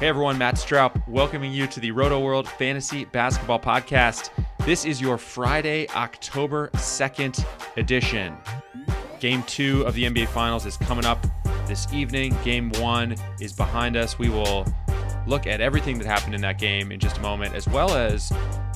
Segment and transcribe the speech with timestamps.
[0.00, 4.30] Hey everyone, Matt Straub welcoming you to the Rotoworld Fantasy Basketball Podcast.
[4.64, 7.44] This is your Friday, October 2nd
[7.76, 8.34] edition.
[9.20, 11.26] Game two of the NBA Finals is coming up
[11.66, 12.34] this evening.
[12.42, 14.18] Game one is behind us.
[14.18, 14.64] We will
[15.26, 18.32] look at everything that happened in that game in just a moment, as well as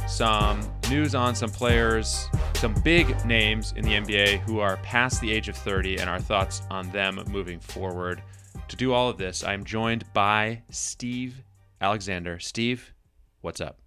[0.07, 5.33] some news on some players, some big names in the NBA who are past the
[5.33, 8.21] age of 30, and our thoughts on them moving forward.
[8.69, 11.43] To do all of this, I'm joined by Steve
[11.81, 12.39] Alexander.
[12.39, 12.93] Steve,
[13.41, 13.79] what's up?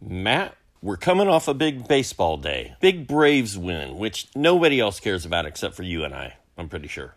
[0.00, 2.74] Matt, we're coming off a big baseball day.
[2.80, 6.88] Big Braves win, which nobody else cares about except for you and I, I'm pretty
[6.88, 7.16] sure.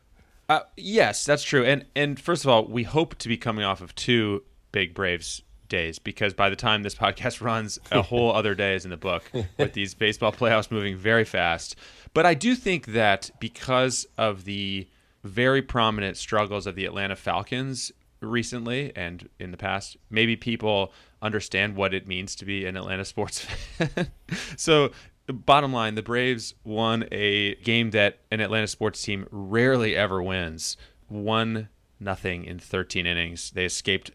[0.50, 1.64] Uh, yes, that's true.
[1.64, 5.42] And and first of all, we hope to be coming off of two big Braves
[5.70, 8.98] days because by the time this podcast runs, a whole other day is in the
[8.98, 9.24] book
[9.58, 11.76] with these baseball playoffs moving very fast.
[12.14, 14.88] But I do think that because of the
[15.24, 21.76] very prominent struggles of the Atlanta Falcons recently and in the past, maybe people understand
[21.76, 23.40] what it means to be an Atlanta sports
[23.78, 24.12] fan.
[24.58, 24.92] so,
[25.28, 30.78] bottom line, the Braves won a game that an Atlanta sports team rarely ever wins.
[31.08, 33.52] One nothing in 13 innings.
[33.52, 34.12] They escaped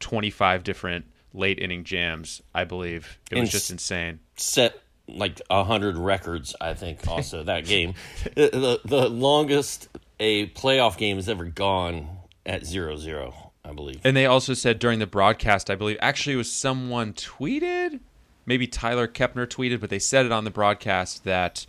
[0.00, 3.18] 25 different late inning jams, I believe.
[3.30, 4.20] It was And just insane.
[4.36, 7.06] Set like a hundred records, I think.
[7.08, 7.94] Also, that game,
[8.34, 9.88] the, the the longest
[10.20, 12.08] a playoff game has ever gone
[12.44, 14.00] at zero zero, I believe.
[14.04, 18.00] And they also said during the broadcast, I believe, actually, it was someone tweeted,
[18.46, 21.66] maybe Tyler Kepner tweeted, but they said it on the broadcast that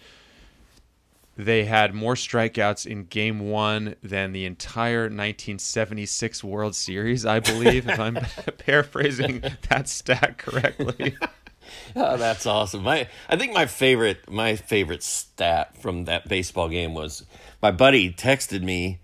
[1.36, 7.90] they had more strikeouts in game one than the entire 1976 World Series, I believe,
[7.90, 8.20] if I'm
[8.60, 11.16] paraphrasing that stat correctly.
[11.96, 12.84] Oh, that's awesome.
[12.84, 17.24] My I think my favorite my favorite stat from that baseball game was
[17.62, 19.00] my buddy texted me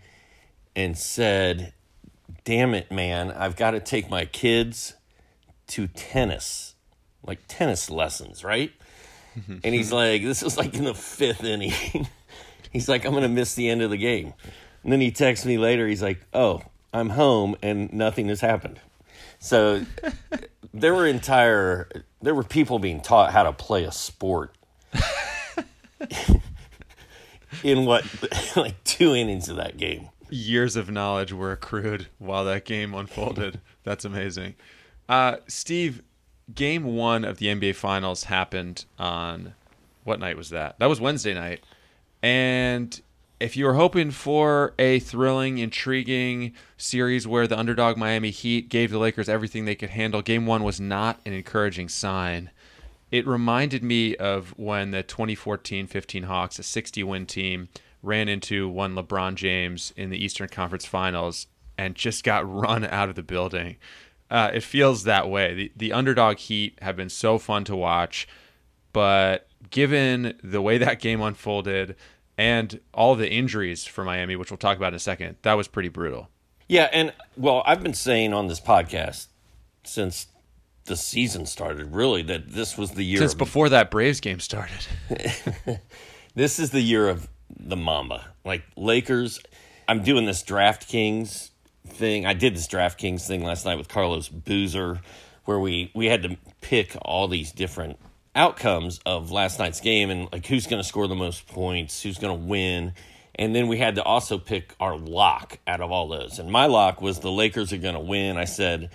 [0.76, 1.74] and said,
[2.46, 4.96] "Damn it, man, I've got to take my kids
[5.68, 6.76] to tennis,
[7.24, 8.72] like tennis lessons, right?"
[9.64, 11.74] and he's like, "This was like in the fifth inning."
[12.72, 14.34] he's like, "I'm gonna miss the end of the game."
[14.84, 15.88] And then he texts me later.
[15.88, 18.80] He's like, "Oh, I'm home and nothing has happened."
[19.40, 19.86] So
[20.74, 21.90] there were entire
[22.22, 24.56] there were people being taught how to play a sport
[27.64, 28.06] in what
[28.56, 30.10] like two innings of that game.
[30.30, 33.60] years of knowledge were accrued while that game unfolded.
[33.84, 34.56] That's amazing.
[35.08, 36.04] Uh, Steve,
[36.54, 39.54] game one of the NBA Finals happened on
[40.04, 40.78] what night was that?
[40.80, 41.64] That was Wednesday night.
[42.22, 43.00] And
[43.40, 48.92] if you were hoping for a thrilling, intriguing series where the underdog Miami Heat gave
[48.92, 52.52] the Lakers everything they could handle, game one was not an encouraging sign.
[53.12, 57.70] It reminded me of when the 2014 15 Hawks, a 60 win team,
[58.04, 63.10] ran into one LeBron James in the Eastern Conference Finals and just got run out
[63.10, 63.78] of the building.
[64.30, 65.54] Uh, it feels that way.
[65.56, 68.28] The, the underdog Heat have been so fun to watch,
[68.94, 71.96] but given the way that game unfolded
[72.40, 75.68] and all the injuries for Miami, which we'll talk about in a second, that was
[75.68, 76.30] pretty brutal.
[76.70, 79.28] Yeah, and well, I've been saying on this podcast
[79.84, 80.28] since
[80.86, 83.20] the season started, really, that this was the year.
[83.20, 84.88] Since of, before that Braves game started.
[86.34, 87.28] this is the year of
[87.60, 88.28] the Mamba.
[88.46, 89.42] Like Lakers,
[89.90, 91.50] I'm doing this DraftKings
[91.88, 92.26] thing.
[92.26, 95.02] I did this DraftKings thing last night with Carlos Boozer,
[95.44, 98.00] where we we had to pick all these different
[98.36, 102.18] outcomes of last night's game and like who's going to score the most points, who's
[102.18, 102.94] going to win.
[103.36, 106.40] And then we had to also pick our lock out of all those.
[106.40, 108.38] And my lock was the Lakers are going to win.
[108.38, 108.92] I said,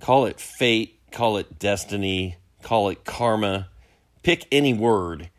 [0.00, 3.68] call it fate, call it destiny, call it karma,
[4.22, 5.30] pick any word.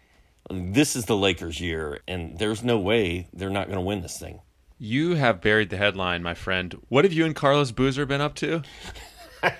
[0.50, 4.20] This is the Lakers' year, and there's no way they're not going to win this
[4.20, 4.42] thing.
[4.78, 6.80] You have buried the headline, my friend.
[6.88, 8.62] What have you and Carlos Boozer been up to?
[9.42, 9.54] I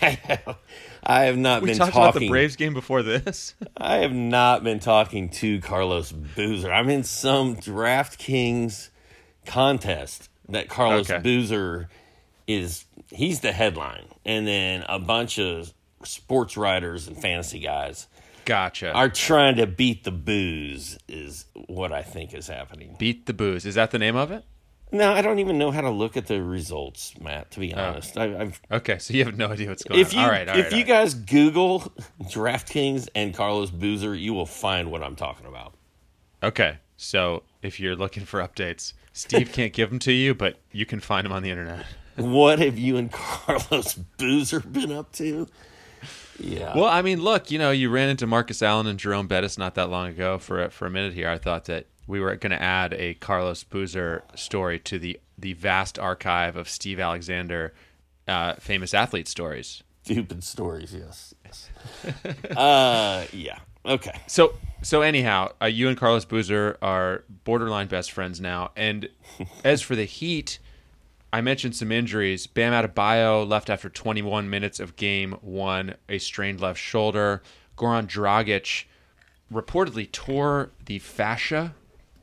[0.24, 0.56] have
[1.08, 2.08] not We been talked talking.
[2.08, 3.54] about the Braves game before this.
[3.76, 6.72] I have not been talking to Carlos Boozer.
[6.72, 8.90] I'm in some DraftKings
[9.46, 11.20] contest that Carlos Okay.
[11.22, 11.88] Boozer
[12.46, 12.84] is.
[13.12, 15.72] He's the headline, and then a bunch of
[16.04, 18.06] sports writers and fantasy guys.
[18.46, 18.92] Gotcha.
[18.92, 22.96] are trying to beat the booze is what I think is happening.
[22.98, 23.64] Beat the booze.
[23.66, 24.44] Is that the name of it?
[24.92, 27.50] No, I don't even know how to look at the results, Matt.
[27.52, 27.80] To be oh.
[27.80, 30.18] honest, I, I've Okay, so you have no idea what's going if on.
[30.18, 31.04] you all right, all if right, you all right.
[31.04, 31.80] guys Google
[32.22, 35.74] DraftKings and Carlos Boozer, you will find what I'm talking about.
[36.42, 40.86] Okay, so if you're looking for updates, Steve can't give them to you, but you
[40.86, 41.84] can find them on the internet.
[42.16, 45.46] What have you and Carlos Boozer been up to?
[46.38, 46.74] Yeah.
[46.76, 49.74] Well, I mean, look, you know, you ran into Marcus Allen and Jerome Bettis not
[49.76, 50.36] that long ago.
[50.36, 53.62] For for a minute here, I thought that we were going to add a Carlos
[53.64, 57.72] Boozer story to the the vast archive of Steve Alexander
[58.28, 59.82] uh, famous athlete stories.
[60.02, 61.34] Stupid stories, yes.
[61.44, 61.70] yes.
[62.56, 63.58] uh, yeah.
[63.86, 64.20] Okay.
[64.26, 68.72] So so anyhow, uh, you and Carlos Boozer are borderline best friends now.
[68.76, 69.08] And
[69.64, 70.58] as for the Heat,
[71.32, 72.46] I mentioned some injuries.
[72.46, 77.42] Bam Adebayo left after 21 minutes of game one, a strained left shoulder.
[77.76, 78.84] Goran Dragic
[79.52, 81.74] reportedly tore the fascia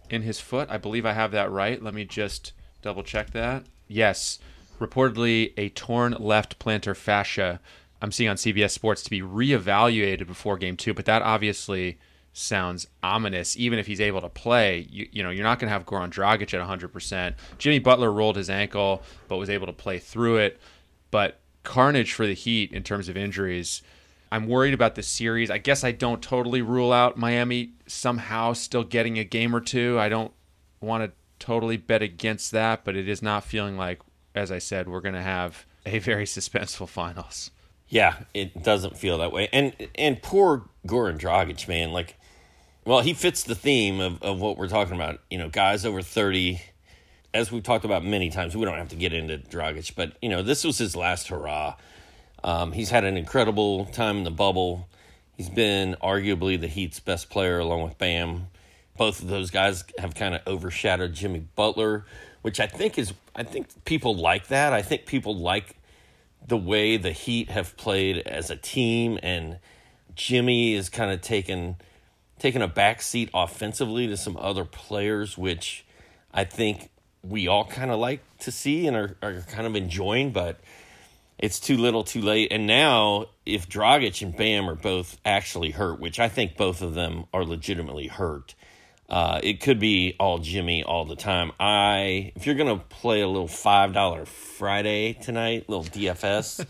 [0.10, 0.70] in his foot.
[0.70, 1.82] I believe I have that right.
[1.82, 3.64] Let me just double check that.
[3.88, 4.40] Yes,
[4.80, 7.60] reportedly a torn left plantar fascia.
[8.02, 11.98] I'm seeing on CBS Sports to be reevaluated before game two, but that obviously
[12.34, 13.58] sounds ominous.
[13.58, 16.12] Even if he's able to play, you, you know, you're not going to have Goran
[16.12, 17.34] Dragic at 100%.
[17.58, 20.60] Jimmy Butler rolled his ankle, but was able to play through it.
[21.10, 23.82] But carnage for the Heat in terms of injuries.
[24.32, 25.50] I'm worried about the series.
[25.50, 30.00] I guess I don't totally rule out Miami somehow still getting a game or two.
[30.00, 30.32] I don't
[30.82, 34.02] want to totally bet against that, but it is not feeling like,
[34.36, 37.52] as I said, we're going to have a very suspenseful finals.
[37.90, 39.48] Yeah, it doesn't feel that way.
[39.54, 42.18] And and poor Goran Dragic, man, like
[42.88, 45.20] well, he fits the theme of, of what we're talking about.
[45.30, 46.62] You know, guys over 30,
[47.34, 50.30] as we've talked about many times, we don't have to get into Dragic, but, you
[50.30, 51.76] know, this was his last hurrah.
[52.44, 54.88] Um, he's had an incredible time in the bubble.
[55.36, 58.48] He's been arguably the Heat's best player along with Bam.
[58.98, 62.06] Both of those guys have kind of overshadowed Jimmy Butler,
[62.42, 64.74] which I think is, I think people like that.
[64.74, 65.76] I think people like
[66.48, 69.60] the way the Heat have played as a team, and
[70.16, 71.76] Jimmy is kind of taken
[72.40, 75.86] taken a back seat offensively to some other players, which
[76.34, 76.90] I think
[77.24, 80.60] we all kind of like to see and are, are kind of enjoying, but
[81.40, 82.52] it's too little too late.
[82.52, 86.94] And now, if Dragic and Bam are both actually hurt, which I think both of
[86.94, 88.56] them are legitimately hurt,
[89.10, 91.52] uh, it could be all Jimmy all the time.
[91.60, 96.66] I, if you're gonna play a little five dollar Friday tonight, little DFS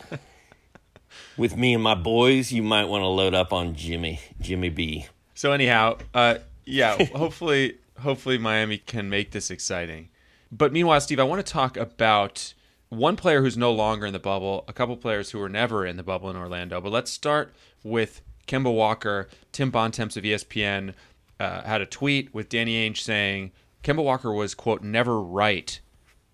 [1.37, 5.07] with me and my boys, you might want to load up on Jimmy, Jimmy B.
[5.33, 10.09] So anyhow, uh, yeah, hopefully, hopefully Miami can make this exciting.
[10.51, 12.53] But meanwhile, Steve, I want to talk about
[12.89, 15.97] one player who's no longer in the bubble, a couple players who were never in
[15.97, 16.79] the bubble in Orlando.
[16.79, 17.53] But let's start
[17.83, 19.27] with Kemba Walker.
[19.51, 20.93] Tim Bontemps of ESPN
[21.39, 23.51] uh, had a tweet with Danny Ainge saying
[23.83, 25.79] Kemba Walker was quote never right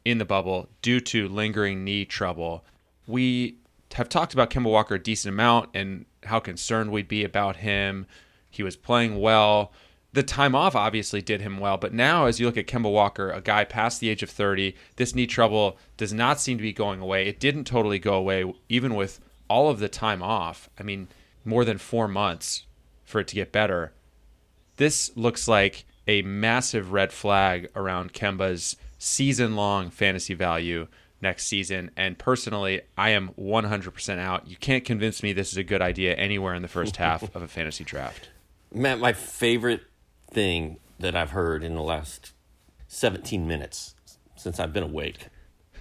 [0.06, 2.64] in the bubble due to lingering knee trouble.
[3.08, 3.58] We
[3.94, 8.06] have talked about Kemba Walker a decent amount and how concerned we'd be about him.
[8.50, 9.72] He was playing well.
[10.14, 13.32] The time off obviously did him well, but now as you look at Kemba Walker,
[13.32, 16.72] a guy past the age of 30, this knee trouble does not seem to be
[16.72, 17.28] going away.
[17.28, 19.20] It didn't totally go away, even with
[19.50, 20.70] all of the time off.
[20.80, 21.08] I mean,
[21.44, 22.66] more than four months
[23.04, 23.92] for it to get better.
[24.78, 30.88] This looks like a massive red flag around Kemba's season long fantasy value
[31.22, 31.90] next season.
[31.98, 34.48] And personally, I am 100% out.
[34.48, 37.42] You can't convince me this is a good idea anywhere in the first half of
[37.42, 38.30] a fantasy draft.
[38.74, 39.82] Matt, my favorite
[40.34, 42.32] thing that I've heard in the last
[42.88, 43.96] 17 minutes
[44.36, 45.28] since I've been awake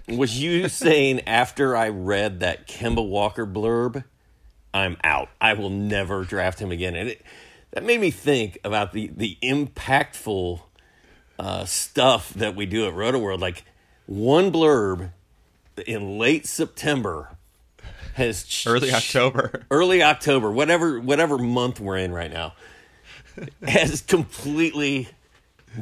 [0.09, 4.05] was you saying after I read that Kemba Walker blurb,
[4.75, 5.29] I'm out.
[5.41, 6.95] I will never draft him again.
[6.97, 7.23] And it,
[7.73, 10.61] that made me think about the, the impactful
[11.39, 13.41] uh, stuff that we do at Rotoworld.
[13.41, 13.65] Like
[14.07, 15.11] one blurb
[15.87, 17.37] in late September
[18.15, 19.63] has ch- Early October.
[19.71, 22.53] early October, whatever whatever month we're in right now,
[23.67, 25.09] has completely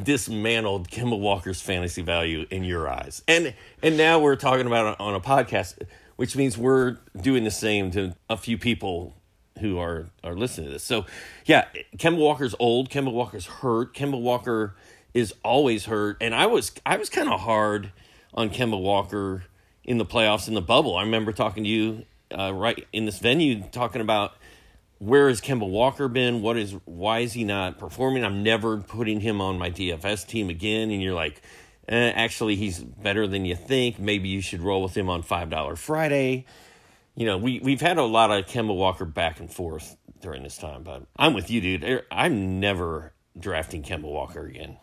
[0.02, 3.22] dismantled Kemba Walker's fantasy value in your eyes.
[3.26, 5.82] And and now we're talking about it on a podcast,
[6.16, 9.14] which means we're doing the same to a few people
[9.60, 10.84] who are are listening to this.
[10.84, 11.06] So,
[11.44, 11.66] yeah,
[11.96, 14.74] Kemba Walker's old, Kemba Walker's hurt, Kemba Walker
[15.14, 17.92] is always hurt, and I was I was kind of hard
[18.34, 19.44] on Kemba Walker
[19.84, 20.96] in the playoffs in the bubble.
[20.96, 22.04] I remember talking to you
[22.36, 24.34] uh, right in this venue talking about
[25.00, 26.42] where has Kemba Walker been?
[26.42, 28.22] What is why is he not performing?
[28.22, 30.90] I'm never putting him on my DFS team again.
[30.90, 31.40] And you're like,
[31.88, 33.98] eh, actually, he's better than you think.
[33.98, 36.44] Maybe you should roll with him on five dollar Friday.
[37.16, 40.58] You know, we we've had a lot of Kemba Walker back and forth during this
[40.58, 40.82] time.
[40.82, 42.04] But I'm with you, dude.
[42.10, 44.76] I'm never drafting Kemba Walker again.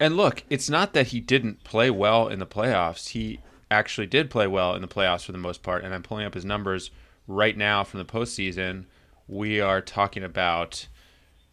[0.00, 3.10] And look, it's not that he didn't play well in the playoffs.
[3.10, 3.38] He
[3.70, 5.84] actually did play well in the playoffs for the most part.
[5.84, 6.90] And I'm pulling up his numbers
[7.28, 8.86] right now from the postseason.
[9.30, 10.88] We are talking about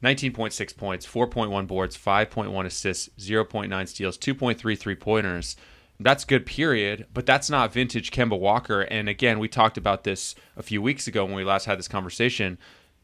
[0.04, 5.56] 19.6 points, 4.1 boards, 5.1 assists, 0.9 steals, 2.3 three pointers.
[6.00, 7.06] That's good, period.
[7.14, 8.82] But that's not vintage Kemba Walker.
[8.82, 11.88] And again, we talked about this a few weeks ago when we last had this
[11.88, 12.58] conversation.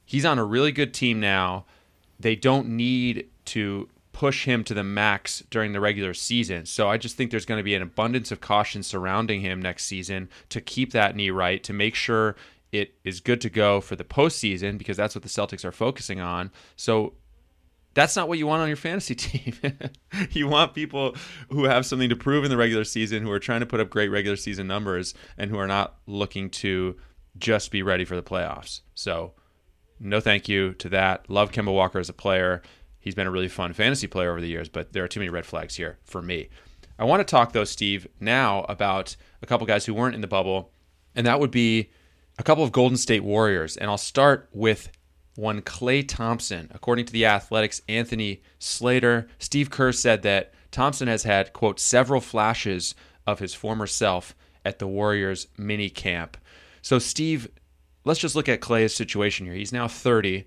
[0.06, 1.65] He's on a really good team now.
[2.20, 6.65] They don't need to push him to the max during the regular season.
[6.65, 9.86] So I just think there's going to be an abundance of caution surrounding him next
[9.86, 12.36] season to keep that knee right, to make sure
[12.74, 16.20] it is good to go for the postseason because that's what the Celtics are focusing
[16.20, 16.51] on.
[16.75, 17.13] So
[17.94, 19.56] that's not what you want on your fantasy team.
[20.32, 21.15] you want people
[21.50, 23.92] who have something to prove in the regular season, who are trying to put up
[23.92, 26.98] great regular season numbers, and who are not looking to
[27.38, 28.82] just be ready for the playoffs.
[28.96, 29.34] So,
[30.00, 31.30] no thank you to that.
[31.30, 32.63] Love Kemba Walker as a player.
[33.00, 35.30] He's been a really fun fantasy player over the years, but there are too many
[35.30, 36.50] red flags here for me.
[36.98, 40.27] I want to talk, though, Steve, now about a couple guys who weren't in the
[40.27, 40.72] bubble,
[41.15, 41.92] and that would be
[42.38, 43.78] a couple of Golden State Warriors.
[43.78, 44.90] And I'll start with
[45.36, 46.70] one Klay Thompson.
[46.74, 52.22] According to the Athletic's, Anthony Slater, Steve Kerr said that Thompson has had, quote, several
[52.22, 54.36] flashes of his former self
[54.66, 56.38] at the Warriors mini camp.
[56.82, 57.48] So, Steve,
[58.04, 59.56] let's just look at Klay's situation here.
[59.56, 60.46] He's now 30.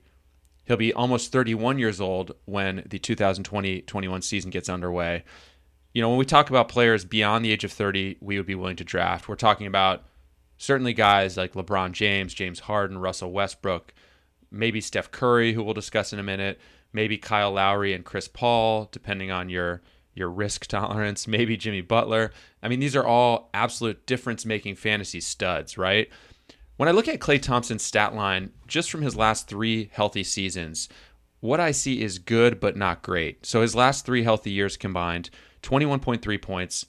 [0.65, 5.25] He'll be almost 31 years old when the 2020 21 season gets underway.
[5.95, 8.55] You know, when we talk about players beyond the age of 30, we would be
[8.55, 9.29] willing to draft.
[9.29, 10.05] We're talking about
[10.59, 13.93] certainly guys like LeBron James, James Harden, Russell Westbrook,
[14.51, 16.61] maybe Steph Curry, who we'll discuss in a minute,
[16.93, 19.83] maybe Kyle Lowry and Chris Paul, depending on your
[20.15, 22.33] your risk tolerance, maybe Jimmy Butler.
[22.63, 26.09] I mean, these are all absolute difference making fantasy studs, right?
[26.77, 30.89] When I look at Klay Thompson's stat line, just from his last three healthy seasons,
[31.41, 33.47] what I see is good but not great.
[33.47, 35.31] So his last three healthy years combined
[35.63, 36.87] 21.3 points,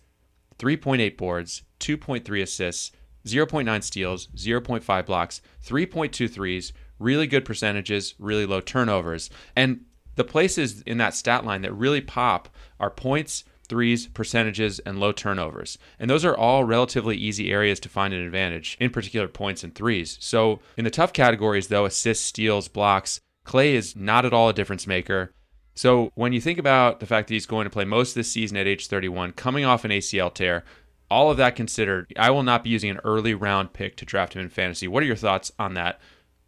[0.58, 2.92] 3.8 boards, 2.3 assists,
[3.28, 9.30] 0.9 steals, 0.5 blocks, 3.2 threes, really good percentages, really low turnovers.
[9.56, 15.00] And the places in that stat line that really pop are points, threes, percentages, and
[15.00, 15.78] low turnovers.
[16.00, 19.76] And those are all relatively easy areas to find an advantage, in particular points and
[19.76, 20.18] threes.
[20.20, 24.54] So in the tough categories, though, assists, steals, blocks, Klay is not at all a
[24.54, 25.32] difference maker.
[25.76, 28.32] So when you think about the fact that he's going to play most of this
[28.32, 30.64] season at age 31, coming off an ACL tear,
[31.10, 34.34] all of that considered, I will not be using an early round pick to draft
[34.34, 34.88] him in fantasy.
[34.88, 36.00] What are your thoughts on that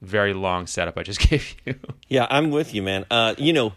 [0.01, 1.75] very long setup I just gave you?
[2.07, 3.05] Yeah, I'm with you, man.
[3.09, 3.73] Uh, you know,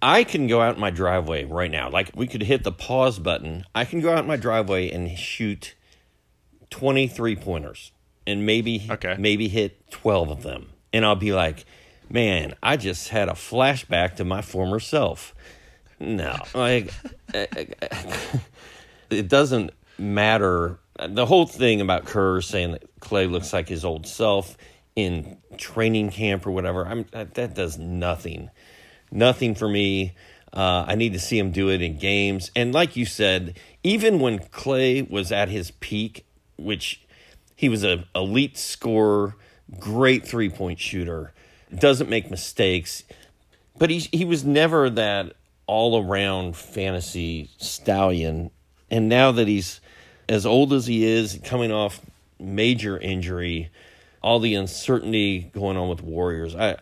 [0.00, 1.88] I can go out in my driveway right now.
[1.88, 3.64] Like we could hit the pause button.
[3.74, 5.74] I can go out in my driveway and shoot
[6.70, 7.92] 23 pointers
[8.26, 9.16] and maybe okay.
[9.18, 10.70] maybe hit 12 of them.
[10.92, 11.64] And I'll be like,
[12.10, 15.34] "Man, I just had a flashback to my former self."
[16.00, 16.36] No.
[16.52, 16.92] Like
[19.10, 20.78] it doesn't matter.
[21.06, 24.56] The whole thing about Kerr saying that Klay looks like his old self
[24.94, 28.50] in training camp or whatever, I'm that does nothing
[29.12, 30.14] nothing for me.
[30.52, 32.50] Uh, I need to see him do it in games.
[32.56, 37.00] And like you said, even when Klay was at his peak, which
[37.56, 39.36] he was an elite scorer,
[39.78, 41.32] great three point shooter,
[41.74, 43.04] doesn't make mistakes,
[43.78, 45.34] but he he was never that
[45.66, 48.50] all around fantasy stallion.
[48.90, 49.80] And now that he's
[50.32, 52.00] as old as he is, coming off
[52.40, 53.70] major injury,
[54.22, 56.76] all the uncertainty going on with Warriors, I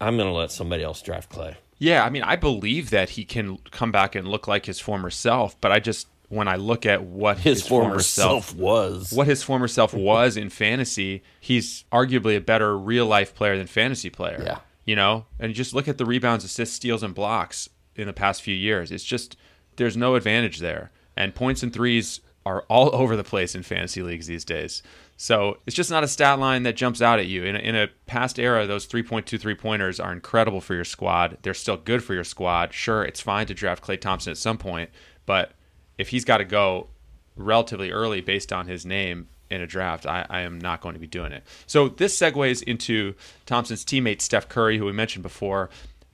[0.00, 1.56] I'm going to let somebody else draft Klay.
[1.78, 5.10] Yeah, I mean, I believe that he can come back and look like his former
[5.10, 8.58] self, but I just when I look at what his, his former, former self, self,
[8.58, 13.56] was, what his former self was in fantasy, he's arguably a better real life player
[13.56, 14.42] than fantasy player.
[14.44, 14.58] Yeah.
[14.86, 18.42] You know, and just look at the rebounds, assists, steals, and blocks in the past
[18.42, 18.90] few years.
[18.90, 19.36] It's just
[19.76, 20.90] there's no advantage there.
[21.16, 24.82] And points and threes are all over the place in fantasy leagues these days.
[25.16, 27.44] So it's just not a stat line that jumps out at you.
[27.44, 31.38] In a, in a past era, those 3.23 pointers are incredible for your squad.
[31.42, 32.72] They're still good for your squad.
[32.72, 34.90] Sure, it's fine to draft Klay Thompson at some point,
[35.24, 35.52] but
[35.98, 36.88] if he's got to go
[37.36, 41.00] relatively early based on his name in a draft, I, I, am not going to
[41.00, 41.44] be doing it.
[41.66, 43.14] So this segues into
[43.46, 45.70] Thompson's teammate Steph Curry, who we mentioned before.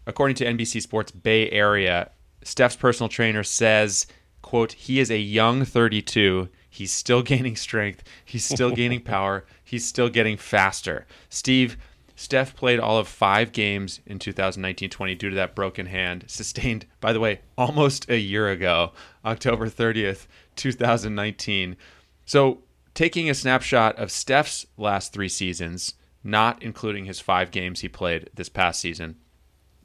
[0.06, 2.10] According to NBC Sports Bay Area,
[2.42, 4.06] Steph's personal trainer says,
[4.42, 8.04] quote, he is a young 32 He's still gaining strength.
[8.25, 9.44] He's still gaining power.
[9.62, 11.06] He's still getting faster.
[11.28, 11.76] Steve,
[12.14, 17.12] Steph played all of five games in 2019-20 due to that broken hand sustained, by
[17.12, 18.92] the way, almost a year ago,
[19.25, 21.76] October 30th, 2019.
[22.25, 22.62] So
[22.94, 28.28] taking a snapshot of Steph's last three seasons, not including his five games he played
[28.35, 29.16] this past season.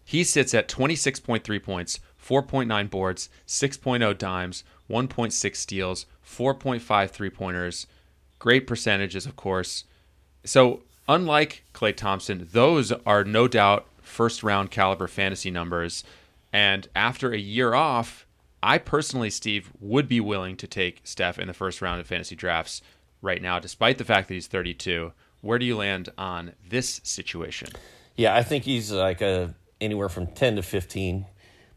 [0.04, 7.88] He sits at 26.3 points, 4.9 boards, 6.0 dimes, 1.6 steals, 4.5 three pointers.
[8.40, 9.86] Great percentages, of course.
[10.44, 16.04] So, unlike Klay Thompson, those are no doubt first round caliber fantasy numbers.
[16.52, 18.26] And after a year off,
[18.64, 22.36] I personally, Steve, would be willing to take Steph in the first round of fantasy
[22.36, 22.82] drafts
[23.22, 25.12] right now, despite the fact that he's 32.
[25.42, 27.70] Where do you land on this situation?
[28.16, 31.26] Yeah, I think he's like a anywhere from 10 to 15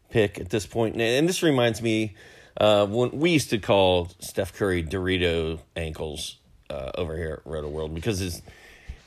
[0.09, 0.99] pick at this point.
[0.99, 2.15] And this reminds me
[2.57, 6.37] uh, when we used to call Steph Curry Dorito ankles
[6.69, 8.41] uh, over here at Rotoworld because his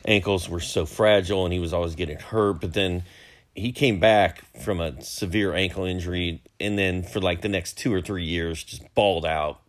[0.05, 2.61] ankles were so fragile and he was always getting hurt.
[2.61, 3.05] But then
[3.55, 7.93] he came back from a severe ankle injury and then for like the next two
[7.93, 9.61] or three years just balled out,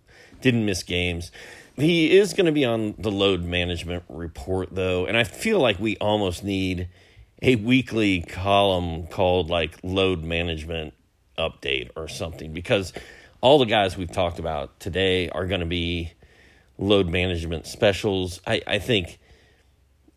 [0.41, 1.31] didn't miss games.
[1.75, 5.79] He is going to be on the load management report, though, and I feel like
[5.79, 6.87] we almost need
[7.41, 10.93] a weekly column called like load management
[11.37, 12.93] update or something because
[13.41, 16.13] all the guys we've talked about today are going to be
[16.77, 18.39] load management specials.
[18.47, 19.19] I, I think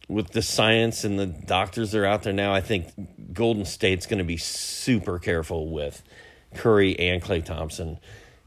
[0.08, 2.88] with the science and the doctors that are out there now, I think
[3.32, 6.02] Golden State's going to be super careful with
[6.54, 7.98] Curry and Klay Thompson.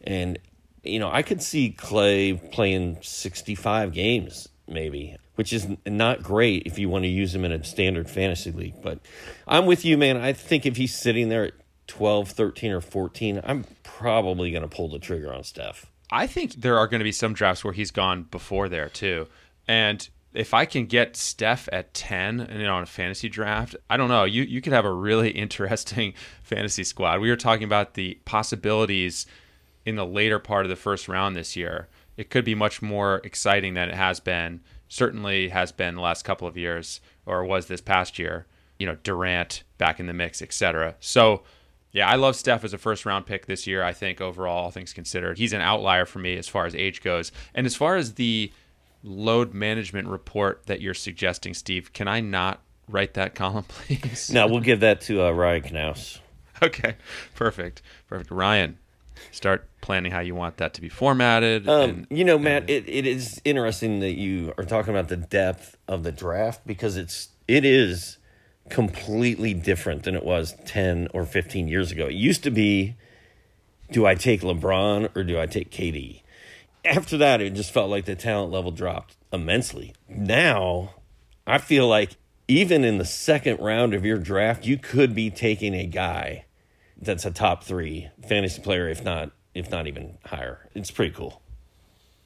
[0.04, 0.40] And
[0.84, 6.78] you know, I could see Klay playing 65 games maybe, which is not great if
[6.80, 8.82] you want to use him in a standard fantasy league.
[8.82, 9.00] But
[9.48, 10.18] I'm with you, man.
[10.18, 11.54] I think if he's sitting there at
[11.90, 15.86] 12, 13, or 14, I'm probably going to pull the trigger on Steph.
[16.10, 19.28] I think there are going to be some drafts where he's gone before there, too.
[19.68, 23.76] And if I can get Steph at 10 and you know, on a fantasy draft,
[23.90, 24.24] I don't know.
[24.24, 27.20] You, you could have a really interesting fantasy squad.
[27.20, 29.26] We were talking about the possibilities–
[29.90, 33.22] in the later part of the first round this year, it could be much more
[33.24, 34.62] exciting than it has been.
[34.88, 38.46] Certainly has been the last couple of years, or was this past year.
[38.78, 40.96] You know, Durant back in the mix, etc.
[41.00, 41.44] So,
[41.92, 43.84] yeah, I love Steph as a first round pick this year.
[43.84, 47.02] I think overall, all things considered, he's an outlier for me as far as age
[47.02, 47.32] goes.
[47.56, 48.52] And as far as the
[49.04, 54.30] load management report that you're suggesting, Steve, can I not write that column, please?
[54.32, 56.20] No, we'll give that to uh, Ryan Knaus.
[56.62, 56.98] Okay,
[57.36, 58.30] perfect, perfect.
[58.30, 58.78] Ryan,
[59.32, 61.70] start planning how you want that to be formatted.
[61.70, 65.08] Um, and, you know, Matt, and, it, it is interesting that you are talking about
[65.08, 68.18] the depth of the draft because it's it is
[68.70, 72.08] completely different than it was 10 or 15 years ago.
[72.08, 72.96] It used to be
[73.92, 76.22] do I take LeBron or do I take KD?
[76.86, 79.94] After that, it just felt like the talent level dropped immensely.
[80.08, 80.94] Now,
[81.48, 82.12] I feel like
[82.48, 86.46] even in the second round of your draft, you could be taking a guy
[87.02, 90.70] that's a top three fantasy player, if not if not even higher.
[90.76, 91.42] It's pretty cool.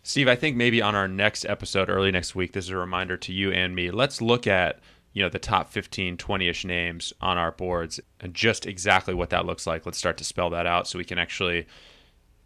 [0.04, 3.16] Steve, I think maybe on our next episode early next week, this is a reminder
[3.18, 3.90] to you and me.
[3.90, 4.80] Let's look at
[5.14, 9.46] you know the top 15 20ish names on our boards and just exactly what that
[9.46, 9.86] looks like.
[9.86, 11.68] Let's start to spell that out so we can actually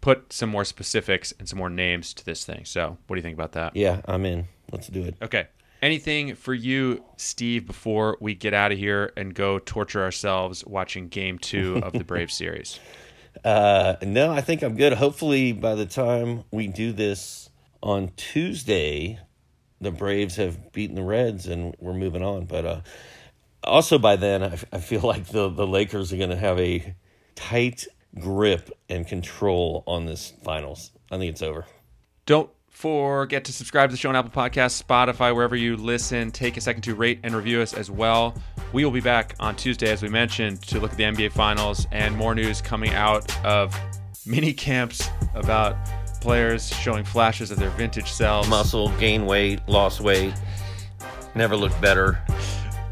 [0.02, 2.66] put some more specifics and some more names to this thing.
[2.66, 3.76] So what do you think about that?
[3.76, 4.48] Yeah i'm in.
[4.72, 5.16] Let's do it.
[5.22, 5.48] Okay.
[5.82, 11.08] Anything for you steve before we get out of here and go torture ourselves watching
[11.08, 12.80] game two of the brave series?
[13.44, 14.94] Uh, no, I think I'm good.
[14.94, 17.50] Hopefully, by the time we do this
[17.84, 19.20] on Tuesday,
[19.82, 22.46] the Braves have beaten the Reds and we're moving on.
[22.46, 22.82] But uh,
[23.64, 26.96] also by then, I, I feel like the, the Lakers are going to have a
[27.36, 27.88] tight
[28.20, 30.92] grip and control on this finals.
[31.12, 31.66] I think it's over.
[32.26, 36.32] Don't forget to subscribe to the show on Apple Podcasts, Spotify, wherever you listen.
[36.32, 38.36] Take a second to rate and review us as well.
[38.74, 41.88] We will be back on Tuesday, as we mentioned, to look at the NBA Finals
[41.92, 43.76] and more news coming out of
[44.26, 45.76] mini camps about
[46.18, 48.50] players showing flashes of their vintage selves.
[48.50, 50.34] Muscle, gain weight, lost weight,
[51.36, 52.20] never looked better.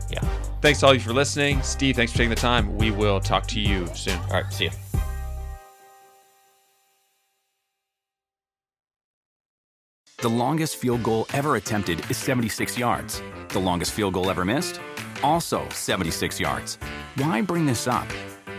[0.09, 0.21] Yeah.
[0.61, 1.61] Thanks to all of you for listening.
[1.61, 2.77] Steve, thanks for taking the time.
[2.77, 4.17] We will talk to you soon.
[4.29, 4.71] All right, see you.
[10.19, 13.21] The longest field goal ever attempted is 76 yards.
[13.49, 14.81] The longest field goal ever missed?
[15.21, 16.79] Also 76 yards.
[17.17, 18.07] Why bring this up?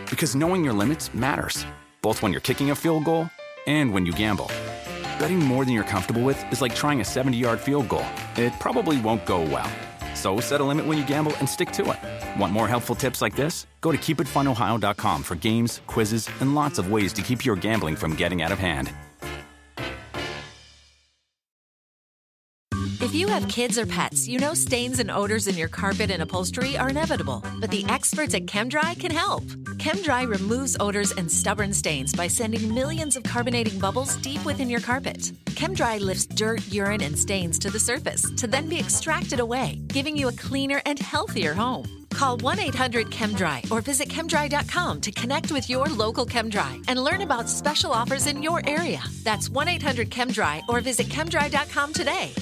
[0.09, 1.65] Because knowing your limits matters,
[2.01, 3.29] both when you're kicking a field goal
[3.67, 4.49] and when you gamble.
[5.19, 8.53] Betting more than you're comfortable with is like trying a 70 yard field goal, it
[8.59, 9.69] probably won't go well.
[10.15, 12.39] So set a limit when you gamble and stick to it.
[12.39, 13.67] Want more helpful tips like this?
[13.81, 18.15] Go to keepitfunohio.com for games, quizzes, and lots of ways to keep your gambling from
[18.15, 18.91] getting out of hand.
[22.99, 26.21] If you have kids or pets, you know stains and odors in your carpet and
[26.21, 29.43] upholstery are inevitable, but the experts at ChemDry can help.
[29.77, 34.79] ChemDry removes odors and stubborn stains by sending millions of carbonating bubbles deep within your
[34.79, 35.31] carpet.
[35.51, 40.17] ChemDry lifts dirt, urine, and stains to the surface to then be extracted away, giving
[40.17, 42.05] you a cleaner and healthier home.
[42.09, 47.21] Call 1 800 ChemDry or visit chemdry.com to connect with your local ChemDry and learn
[47.21, 49.03] about special offers in your area.
[49.23, 52.33] That's 1 800 ChemDry or visit chemdry.com today.